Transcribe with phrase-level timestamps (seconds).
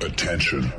[0.00, 0.72] Attention.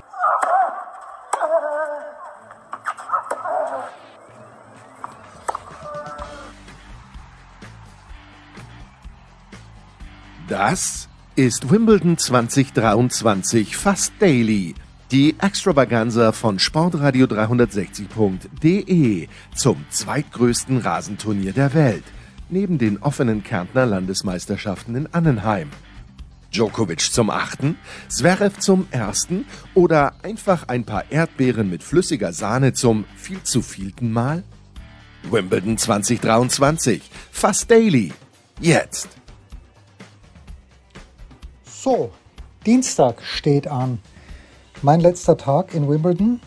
[10.47, 14.73] Das ist Wimbledon 2023 fast daily.
[15.11, 22.05] Die Extravaganza von Sportradio 360.de zum zweitgrößten Rasenturnier der Welt,
[22.49, 25.70] neben den offenen Kärntner Landesmeisterschaften in Annenheim.
[26.52, 27.77] Djokovic zum achten,
[28.07, 29.45] Zverev zum ersten
[29.75, 34.43] oder einfach ein paar Erdbeeren mit flüssiger Sahne zum viel zu vielten Mal?
[35.29, 37.01] Wimbledon 2023,
[37.31, 38.13] fast daily.
[38.59, 39.09] Jetzt.
[41.65, 42.11] So,
[42.66, 43.99] Dienstag steht an.
[44.81, 46.39] Mein letzter Tag in Wimbledon.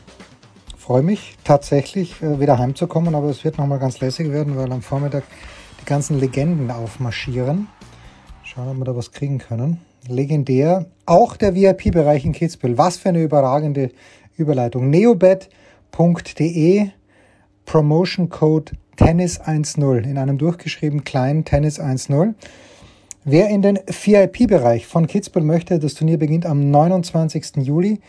[0.76, 4.82] Freue mich tatsächlich äh, wieder heimzukommen, aber es wird nochmal ganz lässig werden, weil am
[4.82, 5.22] Vormittag
[5.80, 7.68] die ganzen Legenden aufmarschieren.
[8.42, 10.86] Schauen, ob wir da was kriegen können legendär.
[11.06, 12.78] Auch der VIP-Bereich in Kitzbühel.
[12.78, 13.90] Was für eine überragende
[14.36, 14.90] Überleitung.
[14.90, 15.48] neobet.de
[17.64, 22.34] Promotion Code Tennis10 in einem durchgeschrieben kleinen Tennis 10.
[23.24, 27.56] Wer in den VIP-Bereich von Kitzbühel möchte, das Turnier beginnt am 29.
[27.58, 28.00] Juli.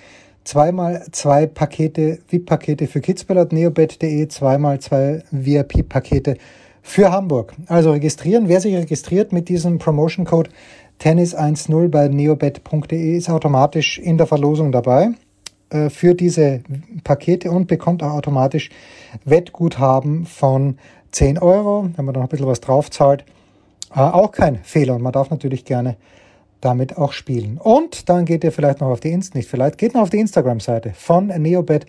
[0.44, 6.36] Zweimal zwei Pakete, VIP-Pakete für Kitzbühel at neobet.de, zweimal zwei VIP-Pakete
[6.84, 7.56] für Hamburg.
[7.68, 8.48] Also registrieren.
[8.48, 10.52] Wer sich registriert mit diesem Promotion Code
[11.00, 15.12] Tennis 1.0 bei neobet.de ist automatisch in der Verlosung dabei
[15.70, 16.62] äh, für diese
[17.04, 18.70] Pakete und bekommt auch automatisch
[19.26, 20.78] Wettguthaben von
[21.12, 23.26] 10 Euro, wenn man da noch ein bisschen was drauf zahlt.
[23.96, 25.96] Äh, auch kein Fehler und man darf natürlich gerne
[26.62, 27.58] damit auch spielen.
[27.58, 30.20] Und dann geht ihr vielleicht noch auf die Inst nicht vielleicht geht noch auf die
[30.20, 31.88] Instagram-Seite von neobet.de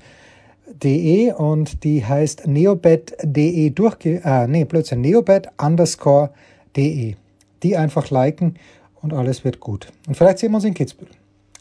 [1.36, 6.30] und die heißt neobet.de durchge äh, nee Blödsinn neobet underscore
[6.76, 7.16] de.
[7.62, 8.56] Die einfach liken
[9.00, 9.92] und alles wird gut.
[10.06, 11.10] Und vielleicht sehen wir uns in Kitzbühel.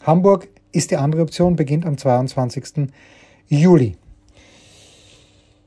[0.02, 2.88] Hamburg ist die andere Option, beginnt am 22.
[3.48, 3.96] Juli.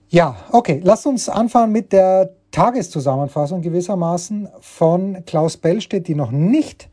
[0.10, 6.90] Ja, okay, lasst uns anfangen mit der Tageszusammenfassung gewissermaßen von Klaus Bellstedt, die noch nicht,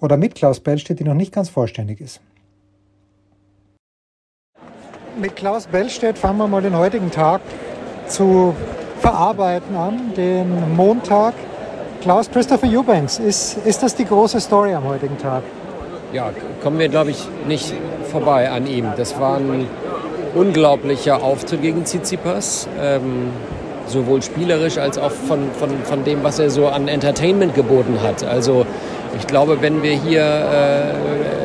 [0.00, 2.20] oder mit Klaus Bellstedt, die noch nicht ganz vollständig ist.
[5.18, 7.40] Mit Klaus Bellstedt fangen wir mal den heutigen Tag
[8.06, 8.54] zu
[9.00, 11.32] verarbeiten an, den Montag,
[12.02, 15.42] Klaus, Christopher Eubanks, ist, ist das die große Story am heutigen Tag?
[16.12, 16.30] Ja,
[16.62, 17.72] kommen wir, glaube ich, nicht
[18.10, 18.88] vorbei an ihm.
[18.96, 19.66] Das war ein
[20.34, 22.68] unglaublicher Auftritt gegen Tsitsipas.
[22.78, 23.30] Ähm,
[23.86, 28.24] sowohl spielerisch als auch von, von, von dem, was er so an Entertainment geboten hat.
[28.24, 28.66] Also
[29.18, 31.35] ich glaube, wenn wir hier, äh,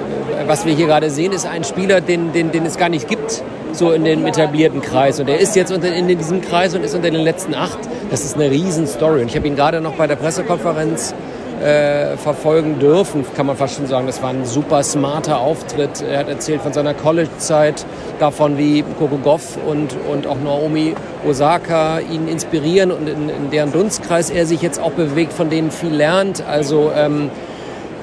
[0.47, 3.44] was wir hier gerade sehen, ist ein Spieler, den, den, den es gar nicht gibt,
[3.74, 5.19] so in dem etablierten Kreis.
[5.19, 7.79] Und er ist jetzt unter, in diesem Kreis und ist unter den letzten acht.
[8.09, 9.22] Das ist eine Riesenstory.
[9.22, 11.13] Und ich habe ihn gerade noch bei der Pressekonferenz
[11.62, 14.07] äh, verfolgen dürfen, kann man fast schon sagen.
[14.07, 16.02] Das war ein super smarter Auftritt.
[16.02, 17.85] Er hat erzählt von seiner College-Zeit,
[18.19, 20.96] davon, wie Coco Goff und, und auch Naomi
[21.28, 25.72] Osaka ihn inspirieren und in, in deren Dunstkreis er sich jetzt auch bewegt, von denen
[25.72, 26.44] viel lernt.
[26.47, 27.29] Also ähm,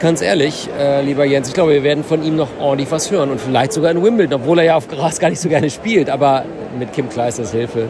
[0.01, 3.31] ganz ehrlich, äh, lieber Jens, ich glaube, wir werden von ihm noch ordentlich was hören
[3.31, 6.11] und vielleicht sogar in Wimbledon, obwohl er ja auf Gras gar nicht so gerne spielt,
[6.11, 6.45] aber
[6.79, 7.89] mit Kim Kleisters Hilfe.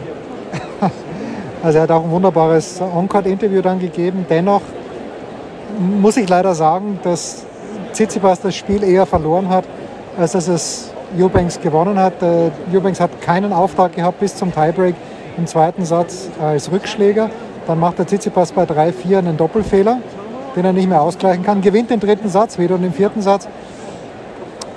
[1.61, 4.25] Also er hat auch ein wunderbares On-Court-Interview dann gegeben.
[4.29, 4.61] Dennoch
[5.77, 7.43] muss ich leider sagen, dass
[7.91, 9.65] Tsitsipas das Spiel eher verloren hat,
[10.17, 12.13] als dass es Eubanks gewonnen hat.
[12.23, 14.95] Äh, Eubanks hat keinen Auftrag gehabt bis zum Tiebreak
[15.37, 17.29] im zweiten Satz als Rückschläger.
[17.67, 19.97] Dann macht der Tsitsipas bei 3-4 einen Doppelfehler,
[20.55, 21.61] den er nicht mehr ausgleichen kann.
[21.61, 23.47] Gewinnt den dritten Satz wieder und den vierten Satz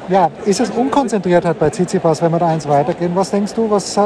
[0.09, 3.13] ja, ist es Unkonzentriertheit bei Tsitsipas, wenn wir da eins weitergehen?
[3.15, 4.01] Was denkst du, was, äh,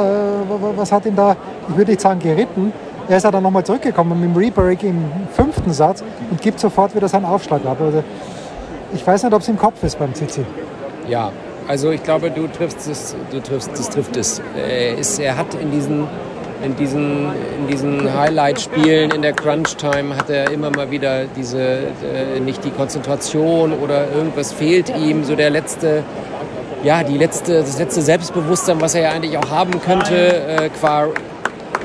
[0.75, 1.35] was hat ihn da,
[1.69, 2.71] ich würde nicht sagen geritten,
[3.09, 6.95] er ist ja dann nochmal zurückgekommen mit dem Rebreak im fünften Satz und gibt sofort
[6.95, 7.77] wieder seinen Aufschlag ab.
[7.79, 8.03] Also
[8.93, 10.45] ich weiß nicht, ob es im Kopf ist beim Tsitsi.
[11.07, 11.31] Ja,
[11.67, 14.41] also ich glaube, du triffst es, du triffst, das trifft es.
[14.55, 16.07] Er, ist, er hat in diesen
[16.63, 17.27] in diesen,
[17.59, 22.71] in diesen Highlight-Spielen in der Crunch-Time hat er immer mal wieder diese, äh, nicht die
[22.71, 26.03] Konzentration oder irgendwas fehlt ihm, so der letzte,
[26.83, 31.07] ja, die letzte, das letzte Selbstbewusstsein, was er ja eigentlich auch haben könnte, äh, qua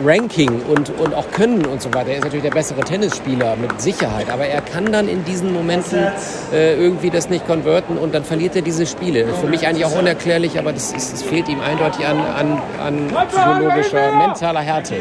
[0.05, 2.11] Ranking und, und auch Können und so weiter.
[2.11, 6.07] Er ist natürlich der bessere Tennisspieler mit Sicherheit, aber er kann dann in diesen Momenten
[6.53, 9.27] äh, irgendwie das nicht konverten und dann verliert er diese Spiele.
[9.41, 13.29] Für mich eigentlich auch unerklärlich, aber das, ist, das fehlt ihm eindeutig an, an, an
[13.29, 14.97] psychologischer, mentaler Härte.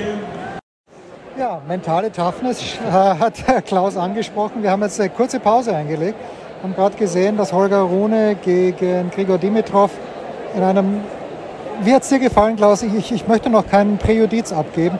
[1.37, 3.35] Ja, mentale Toughness äh, hat
[3.65, 4.63] Klaus angesprochen.
[4.63, 6.15] Wir haben jetzt eine kurze Pause eingelegt
[6.63, 9.91] und gerade gesehen, dass Holger Rune gegen Grigor Dimitrov
[10.55, 11.01] in einem
[11.83, 12.83] wie hat es dir gefallen, Klaus?
[12.83, 14.97] Ich, ich möchte noch keinen Präjudiz abgeben,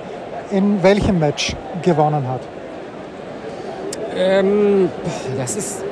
[0.52, 2.42] in welchem Match gewonnen hat.
[4.16, 4.90] Ähm,
[5.38, 5.84] das ist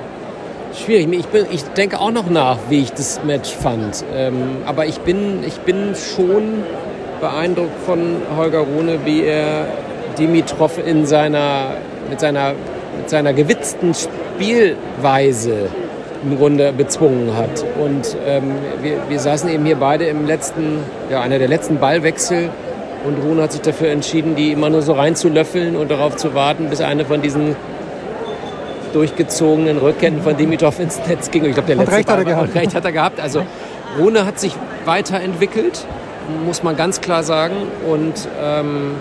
[0.73, 1.11] Schwierig.
[1.11, 4.03] Ich, bin, ich denke auch noch nach, wie ich das Match fand.
[4.15, 6.63] Ähm, aber ich bin, ich bin schon
[7.19, 9.65] beeindruckt von Holger Rune, wie er
[10.17, 11.71] Dimitrov in seiner,
[12.09, 12.53] mit, seiner,
[12.97, 15.69] mit seiner gewitzten Spielweise
[16.23, 17.65] im Grunde bezwungen hat.
[17.79, 20.79] Und ähm, wir, wir saßen eben hier beide im letzten,
[21.09, 22.49] ja, einer der letzten Ballwechsel
[23.05, 26.69] und Rune hat sich dafür entschieden, die immer nur so reinzulöffeln und darauf zu warten,
[26.69, 27.55] bis eine von diesen
[28.93, 31.45] durchgezogenen Rückkehren von Dimitrov ins Netz ging.
[31.45, 32.55] Ich glaube, der letzte recht hat er gehabt.
[32.55, 33.19] recht hat er gehabt.
[33.19, 33.43] Also
[33.97, 34.55] Rune hat sich
[34.85, 35.85] weiterentwickelt,
[36.45, 37.55] muss man ganz klar sagen.
[37.89, 38.95] Und ähm,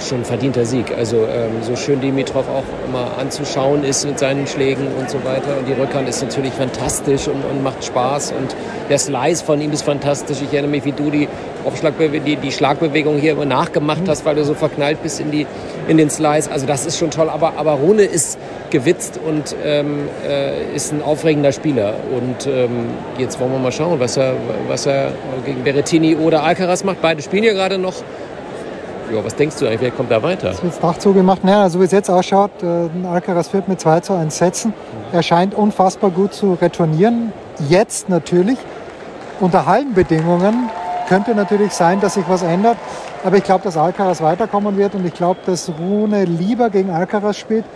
[0.00, 0.92] schon ein verdienter Sieg.
[0.96, 5.58] Also ähm, so schön Dimitrov auch immer anzuschauen ist mit seinen Schlägen und so weiter.
[5.58, 8.32] Und die Rückhand ist natürlich fantastisch und, und macht Spaß.
[8.32, 8.54] Und
[8.88, 10.38] der Slice von ihm ist fantastisch.
[10.42, 11.28] Ich erinnere mich, wie du die,
[11.64, 15.46] Aufschlagbewe die, die Schlagbewegung hier immer nachgemacht hast, weil du so verknallt bist in, die,
[15.88, 16.50] in den Slice.
[16.50, 17.28] Also das ist schon toll.
[17.28, 18.38] Aber, aber Rune ist
[18.70, 21.94] gewitzt und ähm, äh, ist ein aufregender Spieler.
[22.10, 22.86] Und ähm,
[23.18, 24.34] jetzt wollen wir mal schauen, was er,
[24.68, 25.12] was er
[25.44, 27.00] gegen Berrettini oder Alcaraz macht.
[27.02, 27.94] Beide spielen ja gerade noch.
[29.12, 30.50] Ja, was denkst du eigentlich, wer kommt da weiter?
[30.50, 31.44] Es wird Dach zugemacht.
[31.44, 34.72] Naja, so wie es jetzt ausschaut, äh, Alcaraz wird mit 2 zu 1 setzen.
[35.12, 37.30] Er scheint unfassbar gut zu retournieren.
[37.68, 38.56] Jetzt natürlich.
[39.38, 40.70] Unter Hallenbedingungen
[41.10, 42.78] könnte natürlich sein, dass sich was ändert.
[43.22, 47.36] Aber ich glaube, dass Alcaraz weiterkommen wird und ich glaube, dass Rune lieber gegen Alcaraz
[47.36, 47.66] spielt.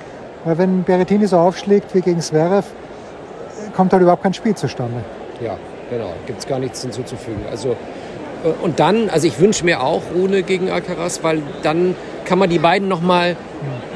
[0.46, 2.66] Weil wenn Berrettini so aufschlägt wie gegen Zverev,
[3.76, 5.04] kommt halt überhaupt kein Spiel zustande.
[5.44, 5.56] Ja,
[5.90, 6.14] genau.
[6.26, 7.42] Gibt es gar nichts hinzuzufügen.
[7.50, 7.76] Also
[8.62, 11.94] und dann, also ich wünsche mir auch Rune gegen Alcaraz, weil dann
[12.24, 13.36] kann man die beiden nochmal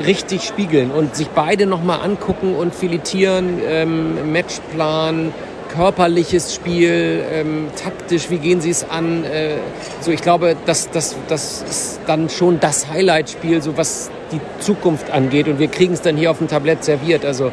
[0.06, 5.32] richtig spiegeln und sich beide nochmal angucken und filetieren, ähm, Matchplan,
[5.70, 9.24] körperliches Spiel, ähm, taktisch, wie gehen sie es an.
[9.24, 9.56] Äh,
[10.00, 15.10] so, ich glaube, das, das, das ist dann schon das Highlight-Spiel, so was die Zukunft
[15.10, 15.48] angeht.
[15.48, 17.24] Und wir kriegen es dann hier auf dem Tablett serviert.
[17.24, 17.52] Also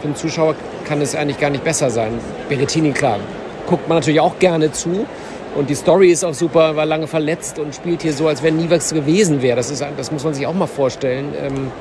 [0.00, 0.54] für den Zuschauer
[0.84, 2.12] kann es eigentlich gar nicht besser sein.
[2.48, 3.18] Berettini, klar,
[3.66, 5.06] guckt man natürlich auch gerne zu.
[5.54, 8.56] Und die Story ist auch super, war lange verletzt und spielt hier so, als wenn
[8.56, 9.56] nie was gewesen wäre.
[9.56, 11.32] Das, das muss man sich auch mal vorstellen.
[11.40, 11.72] Ähm,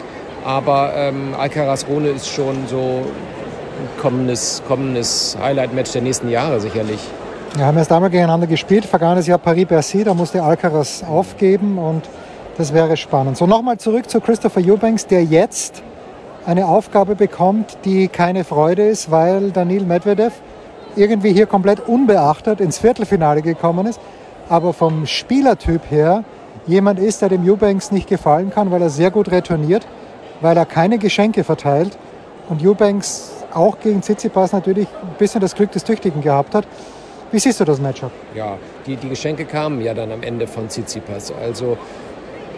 [0.43, 6.99] aber ähm, Alcaraz Rone ist schon so ein kommendes, kommendes Highlight-Match der nächsten Jahre sicherlich.
[7.55, 8.85] Wir haben erst einmal gegeneinander gespielt.
[8.85, 12.03] Vergangenes Jahr Paris-Bercy, da musste Alcaraz aufgeben und
[12.57, 13.37] das wäre spannend.
[13.37, 15.83] So, nochmal zurück zu Christopher Eubanks, der jetzt
[16.45, 20.33] eine Aufgabe bekommt, die keine Freude ist, weil Daniil Medvedev
[20.97, 23.99] irgendwie hier komplett unbeachtet ins Viertelfinale gekommen ist,
[24.49, 26.23] aber vom Spielertyp her
[26.65, 29.87] jemand ist, der dem Eubanks nicht gefallen kann, weil er sehr gut retourniert,
[30.41, 31.97] weil er keine Geschenke verteilt
[32.49, 36.67] und Eubanks auch gegen Tsitsipas natürlich ein bisschen das Glück des Tüchtigen gehabt hat.
[37.31, 38.11] Wie siehst du das Matchup?
[38.35, 41.33] Ja, die, die Geschenke kamen ja dann am Ende von Tsitsipas.
[41.41, 41.77] Also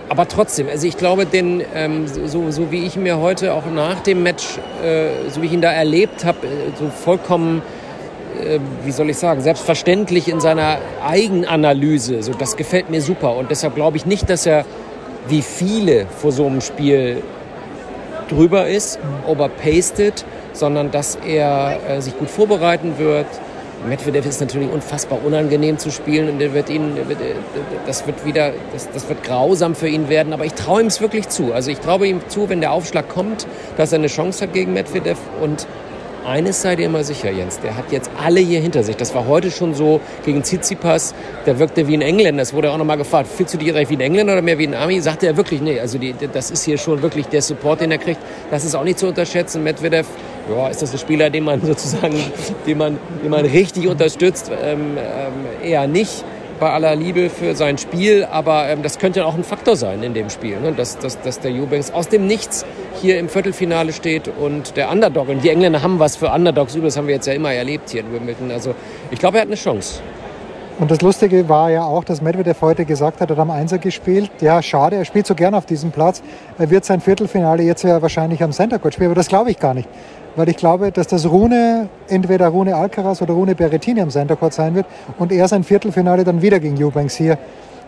[0.10, 4.00] aber trotzdem, also ich glaube, den, ähm, so, so wie ich mir heute auch nach
[4.00, 6.50] dem Match, äh, so wie ich ihn da erlebt habe, äh,
[6.80, 7.62] so vollkommen
[8.84, 12.24] wie soll ich sagen, selbstverständlich in seiner Eigenanalyse.
[12.24, 13.36] So, das gefällt mir super.
[13.36, 14.66] Und deshalb glaube ich nicht, dass er
[15.28, 17.22] wie viele vor so einem Spiel
[18.30, 23.28] drüber ist, overpasted, sondern dass er äh, sich gut vorbereiten wird.
[23.88, 26.98] Medvedev ist natürlich unfassbar unangenehm zu spielen und der wird ihn,
[27.86, 31.00] das wird wieder, das, das wird grausam für ihn werden, aber ich traue ihm es
[31.00, 31.54] wirklich zu.
[31.54, 33.48] Also ich traue ihm zu, wenn der Aufschlag kommt,
[33.78, 35.66] dass er eine Chance hat gegen Medvedev und
[36.26, 38.96] eines sei dir immer sicher, Jens, der hat jetzt alle hier hinter sich.
[38.96, 41.14] Das war heute schon so gegen Tsitsipas,
[41.46, 42.42] der wirkte wie ein Engländer.
[42.42, 44.68] Es wurde auch nochmal gefragt, fühlst du dich eigentlich wie ein Engländer oder mehr wie
[44.68, 45.00] ein Ami?
[45.02, 47.98] Sagte er wirklich, nee, also die, das ist hier schon wirklich der Support, den er
[47.98, 48.20] kriegt.
[48.52, 49.64] Das ist auch nicht zu unterschätzen.
[49.64, 50.08] Medvedev,
[50.50, 52.16] ja, ist das ein Spieler, den man sozusagen,
[52.66, 54.52] den man, den man richtig unterstützt?
[54.64, 56.24] Ähm, ähm, eher nicht
[56.60, 60.14] bei aller Liebe für sein Spiel, aber ähm, das könnte auch ein Faktor sein in
[60.14, 60.74] dem Spiel, ne?
[60.74, 62.66] dass, dass, dass der Eubanks aus dem Nichts
[63.02, 66.88] hier im Viertelfinale steht und der Underdog, und die Engländer haben was für Underdogs über,
[66.88, 68.76] das haben wir jetzt ja immer erlebt hier in Wimbledon, also
[69.12, 70.02] ich glaube, er hat eine Chance.
[70.80, 73.80] Und das Lustige war ja auch, dass Medvedev heute gesagt hat, er hat am Einser
[73.80, 74.32] gespielt.
[74.40, 76.22] Ja, schade, er spielt so gern auf diesem Platz.
[76.58, 79.60] Er wird sein Viertelfinale jetzt ja wahrscheinlich am Center Court spielen, aber das glaube ich
[79.60, 79.90] gar nicht
[80.40, 84.54] weil ich glaube, dass das Rune, entweder Rune Alcaraz oder Rune Berrettini am Center Court
[84.54, 84.86] sein wird
[85.18, 87.38] und er sein Viertelfinale dann wieder gegen Eubanks hier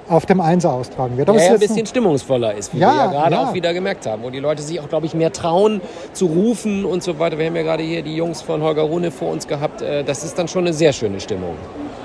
[0.09, 1.29] auf dem Einser austragen wird.
[1.29, 3.47] Aber ja, ja ein bisschen stimmungsvoller ist, wie ja, wir ja gerade ja.
[3.47, 5.79] auch wieder gemerkt haben, wo die Leute sich auch, glaube ich, mehr trauen
[6.11, 7.37] zu rufen und so weiter.
[7.37, 9.81] Wir haben ja gerade hier die Jungs von Holger Rune vor uns gehabt.
[9.81, 11.55] Äh, das ist dann schon eine sehr schöne Stimmung.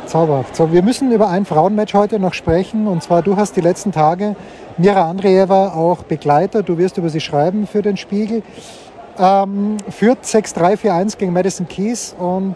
[0.06, 0.54] Zauberhaft.
[0.54, 2.86] So, wir müssen über ein Frauenmatch heute noch sprechen.
[2.86, 4.36] Und zwar, du hast die letzten Tage
[4.78, 6.68] Mira Andreeva auch begleitet.
[6.68, 8.44] Du wirst über sie schreiben für den Spiegel.
[9.18, 12.54] Ähm, führt 6-3-4-1 gegen Madison Keys und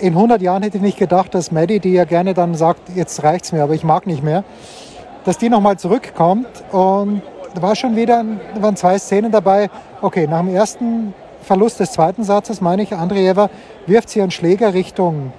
[0.00, 3.22] in 100 Jahren hätte ich nicht gedacht, dass Maddie, die ja gerne dann sagt, jetzt
[3.22, 4.44] reicht's mir, aber ich mag nicht mehr,
[5.24, 7.22] dass die nochmal zurückkommt und
[7.54, 8.24] da war schon wieder,
[8.60, 9.70] waren zwei Szenen dabei.
[10.00, 13.48] Okay, nach dem ersten Verlust des zweiten Satzes meine ich, Andreeva
[13.86, 15.32] wirft sie einen Schläger Richtung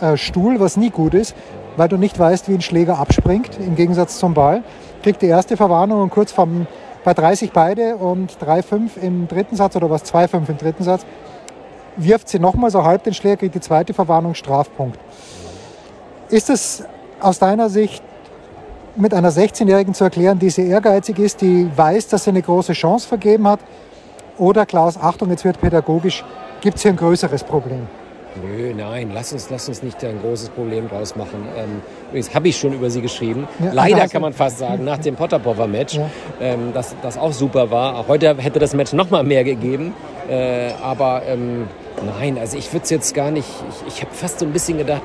[0.00, 1.34] äh, Stuhl, was nie gut ist,
[1.76, 4.62] weil du nicht weißt, wie ein Schläger abspringt, im Gegensatz zum Ball.
[5.02, 6.66] Kriegt die erste Verwarnung und kurz vom,
[7.06, 11.06] bei 30 beide und 3-5 im dritten Satz oder was 2-5 im dritten Satz,
[11.96, 14.98] wirft sie nochmal so halb den Schläger, kriegt die zweite Verwarnung, Strafpunkt.
[16.30, 16.82] Ist es
[17.20, 18.02] aus deiner Sicht
[18.96, 22.72] mit einer 16-Jährigen zu erklären, die sehr ehrgeizig ist, die weiß, dass sie eine große
[22.72, 23.60] Chance vergeben hat?
[24.36, 26.24] Oder Klaus, Achtung, jetzt wird pädagogisch,
[26.60, 27.86] gibt es hier ein größeres Problem?
[28.42, 31.46] Nö, nein, lass uns, lass uns nicht ein großes Problem draus machen.
[31.56, 33.48] Ähm, übrigens habe ich schon über sie geschrieben.
[33.58, 36.10] Ja, Leider also, kann man fast sagen, nach dem Potterpoffer-Match, ja.
[36.40, 38.06] ähm, das, das auch super war.
[38.08, 39.94] Heute hätte das Match noch mal mehr gegeben.
[40.28, 41.68] Äh, aber ähm,
[42.18, 44.78] nein, also ich würde es jetzt gar nicht, ich, ich habe fast so ein bisschen
[44.78, 45.02] gedacht,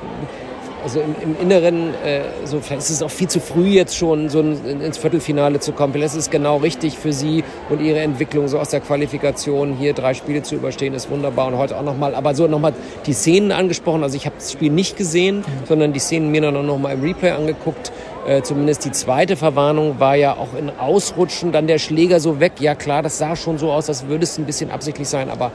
[0.83, 4.29] also im, im Inneren, äh, so vielleicht ist es auch viel zu früh jetzt schon
[4.29, 5.93] so ein, ins Viertelfinale zu kommen.
[5.93, 9.93] Vielleicht ist es genau richtig für sie und ihre Entwicklung so aus der Qualifikation hier
[9.93, 12.15] drei Spiele zu überstehen ist wunderbar und heute auch nochmal.
[12.15, 12.73] Aber so nochmal
[13.05, 14.03] die Szenen angesprochen.
[14.03, 15.65] Also ich habe das Spiel nicht gesehen, mhm.
[15.67, 17.91] sondern die Szenen mir dann noch mal im Replay angeguckt.
[18.27, 22.53] Äh, zumindest die zweite Verwarnung war ja auch in Ausrutschen, dann der Schläger so weg.
[22.59, 25.51] Ja klar, das sah schon so aus, als würde es ein bisschen absichtlich sein, aber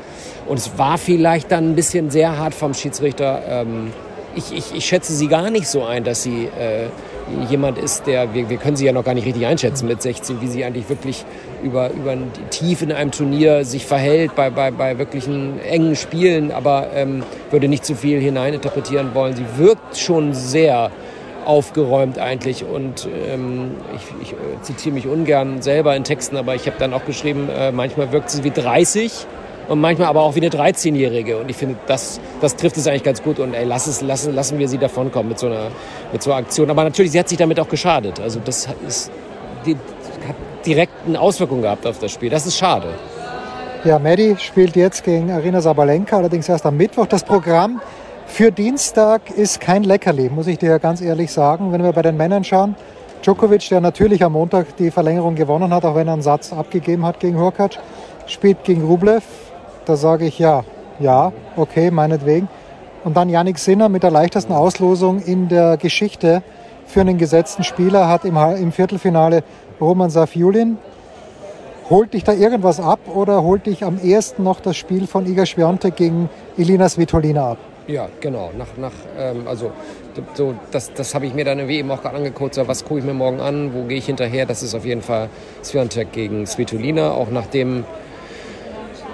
[0.48, 3.42] und es war vielleicht dann ein bisschen sehr hart vom Schiedsrichter.
[3.48, 3.92] Ähm,
[4.36, 6.88] ich, ich, ich schätze sie gar nicht so ein, dass sie äh,
[7.48, 10.40] jemand ist, der, wir, wir können sie ja noch gar nicht richtig einschätzen mit 16,
[10.40, 11.24] wie sie eigentlich wirklich
[11.62, 12.16] über, über
[12.50, 17.68] tief in einem Turnier sich verhält bei, bei, bei wirklichen engen Spielen, aber ähm, würde
[17.68, 19.34] nicht zu viel hineininterpretieren wollen.
[19.34, 20.90] Sie wirkt schon sehr
[21.46, 22.64] aufgeräumt eigentlich.
[22.64, 26.92] Und ähm, ich, ich äh, zitiere mich ungern selber in Texten, aber ich habe dann
[26.92, 29.26] auch geschrieben, äh, manchmal wirkt sie wie 30
[29.68, 31.38] und manchmal aber auch wie eine 13-Jährige.
[31.38, 33.38] Und ich finde, das, das trifft es eigentlich ganz gut.
[33.38, 35.70] Und ey, lass es, lassen, lassen wir sie davonkommen mit so, einer,
[36.12, 36.70] mit so einer Aktion.
[36.70, 38.20] Aber natürlich, sie hat sich damit auch geschadet.
[38.20, 39.10] Also das ist,
[39.64, 39.74] die,
[40.26, 42.30] hat direkt eine Auswirkung gehabt auf das Spiel.
[42.30, 42.88] Das ist schade.
[43.84, 47.06] Ja, Maddie spielt jetzt gegen Arina Sabalenka, allerdings erst am Mittwoch.
[47.06, 47.80] Das Programm
[48.26, 51.72] für Dienstag ist kein Leckerli, muss ich dir ganz ehrlich sagen.
[51.72, 52.74] Wenn wir bei den Männern schauen,
[53.22, 57.04] Djokovic, der natürlich am Montag die Verlängerung gewonnen hat, auch wenn er einen Satz abgegeben
[57.06, 57.78] hat gegen Hurkacz,
[58.26, 59.22] spielt gegen Rublev,
[59.86, 60.64] da sage ich ja,
[60.98, 62.48] ja, okay, meinetwegen.
[63.04, 66.42] Und dann Yannick Sinner mit der leichtesten Auslosung in der Geschichte
[66.86, 69.42] für einen gesetzten Spieler hat im, im Viertelfinale
[69.80, 70.78] Roman Safiulin.
[71.88, 75.46] Holt dich da irgendwas ab oder holt dich am ersten noch das Spiel von Iga
[75.46, 76.28] Swiatek gegen
[76.58, 77.58] Elina Svitolina ab?
[77.86, 78.50] Ja, genau.
[78.58, 79.70] Nach, nach, ähm, also
[80.34, 82.54] so, das, das habe ich mir dann irgendwie eben auch gerade angeguckt.
[82.54, 83.72] So, was gucke ich mir morgen an?
[83.72, 84.46] Wo gehe ich hinterher?
[84.46, 85.28] Das ist auf jeden Fall
[85.62, 87.12] Swiatek gegen Svitolina.
[87.12, 87.84] Auch nachdem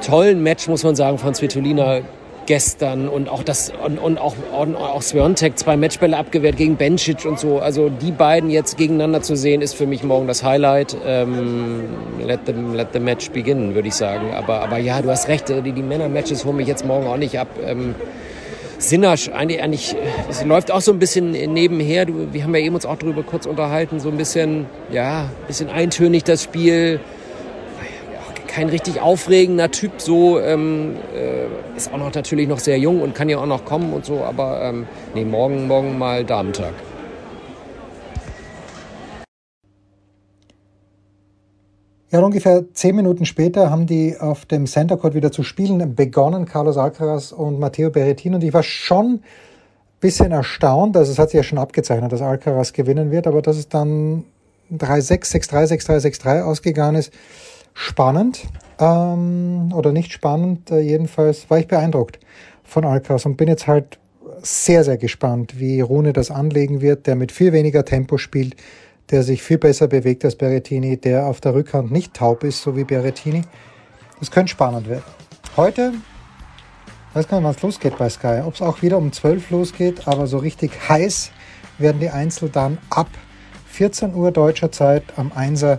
[0.05, 2.01] tollen Match, muss man sagen, von Svitolina
[2.47, 7.39] gestern und auch das und, und auch, auch Sviontek zwei Matchbälle abgewehrt gegen Bencic und
[7.39, 7.61] so.
[7.61, 10.97] Also die beiden jetzt gegeneinander zu sehen, ist für mich morgen das Highlight.
[11.07, 11.85] Ähm,
[12.25, 14.33] let, the, let the match begin, würde ich sagen.
[14.35, 17.39] Aber, aber ja, du hast recht, die, die Männer-Matches holen mich jetzt morgen auch nicht
[17.39, 17.49] ab.
[17.65, 17.95] Ähm,
[18.79, 19.95] Sinnasch, eigentlich, eigentlich,
[20.29, 22.05] es läuft auch so ein bisschen nebenher.
[22.05, 25.47] Du, wir haben ja eben uns auch darüber kurz unterhalten, so ein bisschen, ja, ein
[25.47, 26.99] bisschen eintönig das Spiel
[28.53, 33.15] kein richtig aufregender Typ, so ähm, äh, ist auch noch natürlich noch sehr jung und
[33.15, 36.75] kann ja auch noch kommen und so, aber ähm, nee, morgen, morgen mal Damentag.
[42.11, 46.45] Ja, ungefähr zehn Minuten später haben die auf dem Center Court wieder zu spielen begonnen,
[46.45, 48.35] Carlos Alcaraz und Matteo Berrettini.
[48.35, 49.23] Und ich war schon ein
[49.99, 53.57] bisschen erstaunt, also es hat sich ja schon abgezeichnet, dass Alcaraz gewinnen wird, aber dass
[53.57, 54.25] es dann
[54.71, 57.15] 3-6, 6-3, 6-3, 6-3 ausgegangen ist,
[57.75, 58.47] spannend
[58.79, 60.71] ähm, oder nicht spannend.
[60.71, 62.19] Äh, jedenfalls war ich beeindruckt
[62.65, 63.99] von Alcaraz und bin jetzt halt
[64.43, 68.57] sehr, sehr gespannt, wie Rune das anlegen wird, der mit viel weniger Tempo spielt,
[69.11, 72.77] der sich viel besser bewegt als Berrettini, der auf der Rückhand nicht taub ist, so
[72.77, 73.43] wie Berrettini.
[74.19, 75.05] Das könnte spannend werden.
[75.57, 75.93] Heute,
[77.13, 80.09] weiß gar nicht, wann es losgeht bei Sky, ob es auch wieder um 12 losgeht,
[80.09, 81.31] aber so richtig heiß
[81.79, 83.09] werden die Einzel dann ab
[83.67, 85.79] 14 Uhr deutscher Zeit am 1er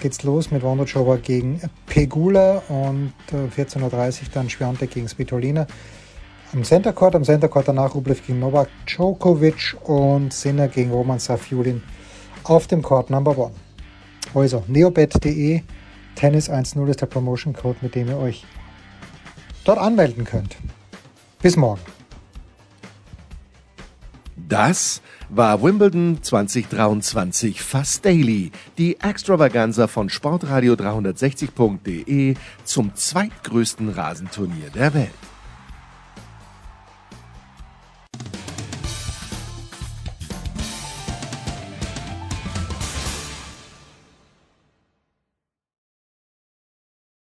[0.00, 5.66] geht's los mit Wondrochowa gegen Pegula und äh, 14.30 Uhr dann Schwiontek gegen Svitolina.
[6.52, 11.18] Am Center Court, am Center Court danach Rublev gegen Novak Djokovic und Sinner gegen Roman
[11.18, 11.82] Safiulin
[12.44, 13.54] auf dem Court Number One.
[14.34, 15.62] Also, neobet.de,
[16.14, 18.44] Tennis 1.0 ist der Promotion Code, mit dem ihr euch
[19.64, 20.56] dort anmelden könnt.
[21.40, 21.80] Bis morgen.
[24.50, 28.50] Das war Wimbledon 2023 fast daily.
[28.78, 35.10] Die Extravaganza von Sportradio 360.de zum zweitgrößten Rasenturnier der Welt.